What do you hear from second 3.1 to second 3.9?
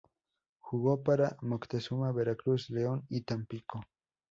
Tampico.